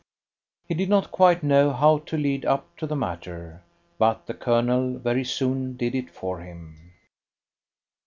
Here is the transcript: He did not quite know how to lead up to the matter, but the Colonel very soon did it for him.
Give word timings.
He 0.67 0.73
did 0.73 0.89
not 0.89 1.11
quite 1.11 1.43
know 1.43 1.71
how 1.71 1.99
to 1.99 2.17
lead 2.17 2.43
up 2.43 2.75
to 2.77 2.87
the 2.87 2.95
matter, 2.95 3.61
but 3.99 4.25
the 4.25 4.33
Colonel 4.33 4.97
very 4.97 5.23
soon 5.23 5.77
did 5.77 5.93
it 5.93 6.09
for 6.09 6.39
him. 6.39 6.93